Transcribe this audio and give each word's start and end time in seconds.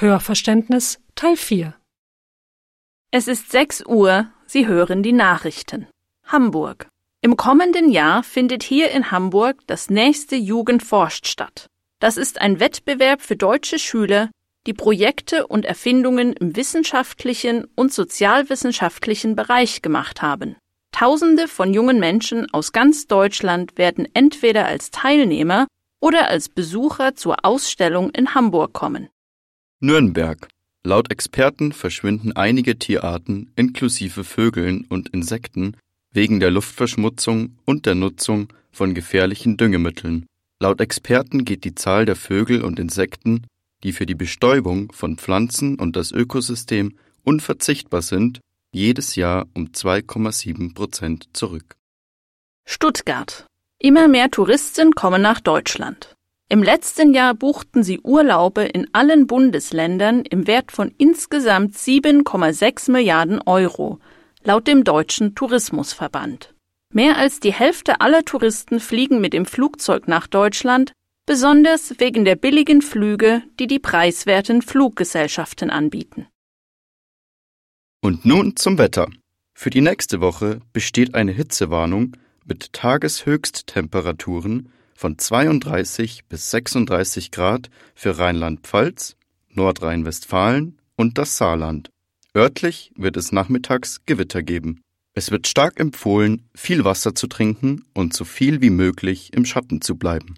Hörverständnis 0.00 0.98
Teil 1.14 1.36
4 1.36 1.74
Es 3.10 3.28
ist 3.28 3.52
6 3.52 3.84
Uhr, 3.84 4.28
Sie 4.46 4.66
hören 4.66 5.02
die 5.02 5.12
Nachrichten. 5.12 5.88
Hamburg. 6.24 6.88
Im 7.20 7.36
kommenden 7.36 7.90
Jahr 7.90 8.22
findet 8.22 8.62
hier 8.62 8.92
in 8.92 9.10
Hamburg 9.10 9.58
das 9.66 9.90
nächste 9.90 10.36
Jugend 10.36 10.82
forscht 10.82 11.26
statt. 11.26 11.66
Das 11.98 12.16
ist 12.16 12.40
ein 12.40 12.60
Wettbewerb 12.60 13.20
für 13.20 13.36
deutsche 13.36 13.78
Schüler, 13.78 14.30
die 14.66 14.72
Projekte 14.72 15.46
und 15.46 15.66
Erfindungen 15.66 16.32
im 16.32 16.56
wissenschaftlichen 16.56 17.66
und 17.74 17.92
sozialwissenschaftlichen 17.92 19.36
Bereich 19.36 19.82
gemacht 19.82 20.22
haben. 20.22 20.56
Tausende 20.92 21.46
von 21.46 21.74
jungen 21.74 22.00
Menschen 22.00 22.50
aus 22.54 22.72
ganz 22.72 23.06
Deutschland 23.06 23.76
werden 23.76 24.08
entweder 24.14 24.64
als 24.64 24.90
Teilnehmer 24.90 25.66
oder 26.00 26.28
als 26.28 26.48
Besucher 26.48 27.16
zur 27.16 27.44
Ausstellung 27.44 28.08
in 28.08 28.34
Hamburg 28.34 28.72
kommen. 28.72 29.10
Nürnberg. 29.82 30.48
Laut 30.84 31.10
Experten 31.10 31.72
verschwinden 31.72 32.32
einige 32.32 32.78
Tierarten 32.78 33.50
inklusive 33.56 34.24
Vögeln 34.24 34.84
und 34.90 35.08
Insekten 35.08 35.74
wegen 36.12 36.38
der 36.38 36.50
Luftverschmutzung 36.50 37.56
und 37.64 37.86
der 37.86 37.94
Nutzung 37.94 38.52
von 38.70 38.92
gefährlichen 38.92 39.56
Düngemitteln. 39.56 40.26
Laut 40.58 40.82
Experten 40.82 41.46
geht 41.46 41.64
die 41.64 41.74
Zahl 41.74 42.04
der 42.04 42.16
Vögel 42.16 42.62
und 42.62 42.78
Insekten, 42.78 43.46
die 43.82 43.92
für 43.92 44.04
die 44.04 44.14
Bestäubung 44.14 44.92
von 44.92 45.16
Pflanzen 45.16 45.78
und 45.78 45.96
das 45.96 46.12
Ökosystem 46.12 46.98
unverzichtbar 47.24 48.02
sind, 48.02 48.40
jedes 48.72 49.16
Jahr 49.16 49.48
um 49.54 49.68
2,7 49.68 50.74
Prozent 50.74 51.28
zurück. 51.32 51.76
Stuttgart. 52.66 53.46
Immer 53.78 54.08
mehr 54.08 54.30
Touristen 54.30 54.92
kommen 54.92 55.22
nach 55.22 55.40
Deutschland. 55.40 56.14
Im 56.52 56.64
letzten 56.64 57.14
Jahr 57.14 57.34
buchten 57.34 57.84
sie 57.84 58.00
Urlaube 58.00 58.64
in 58.64 58.92
allen 58.92 59.28
Bundesländern 59.28 60.24
im 60.24 60.48
Wert 60.48 60.72
von 60.72 60.92
insgesamt 60.98 61.76
7,6 61.76 62.90
Milliarden 62.90 63.40
Euro, 63.42 64.00
laut 64.42 64.66
dem 64.66 64.82
Deutschen 64.82 65.36
Tourismusverband. 65.36 66.52
Mehr 66.92 67.18
als 67.18 67.38
die 67.38 67.52
Hälfte 67.52 68.00
aller 68.00 68.24
Touristen 68.24 68.80
fliegen 68.80 69.20
mit 69.20 69.32
dem 69.32 69.46
Flugzeug 69.46 70.08
nach 70.08 70.26
Deutschland, 70.26 70.92
besonders 71.24 72.00
wegen 72.00 72.24
der 72.24 72.34
billigen 72.34 72.82
Flüge, 72.82 73.44
die 73.60 73.68
die 73.68 73.78
preiswerten 73.78 74.60
Fluggesellschaften 74.60 75.70
anbieten. 75.70 76.26
Und 78.00 78.24
nun 78.24 78.56
zum 78.56 78.76
Wetter. 78.76 79.08
Für 79.54 79.70
die 79.70 79.82
nächste 79.82 80.20
Woche 80.20 80.62
besteht 80.72 81.14
eine 81.14 81.30
Hitzewarnung 81.30 82.16
mit 82.44 82.72
Tageshöchsttemperaturen 82.72 84.72
von 85.00 85.16
32 85.16 86.26
bis 86.28 86.50
36 86.50 87.30
Grad 87.30 87.70
für 87.94 88.18
Rheinland-Pfalz, 88.18 89.16
Nordrhein-Westfalen 89.48 90.78
und 90.94 91.16
das 91.16 91.38
Saarland. 91.38 91.88
Örtlich 92.36 92.92
wird 92.96 93.16
es 93.16 93.32
nachmittags 93.32 94.02
Gewitter 94.04 94.42
geben. 94.42 94.82
Es 95.14 95.30
wird 95.30 95.48
stark 95.48 95.80
empfohlen, 95.80 96.50
viel 96.54 96.84
Wasser 96.84 97.14
zu 97.14 97.28
trinken 97.28 97.86
und 97.94 98.12
so 98.12 98.26
viel 98.26 98.60
wie 98.60 98.68
möglich 98.68 99.32
im 99.32 99.46
Schatten 99.46 99.80
zu 99.80 99.96
bleiben. 99.96 100.34